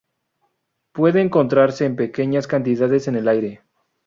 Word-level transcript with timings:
Puede 0.93 1.21
encontrarse 1.21 1.85
en 1.85 1.95
pequeñas 1.95 2.47
cantidades 2.47 3.07
en 3.07 3.17
el 3.17 3.27
aire. 3.27 3.61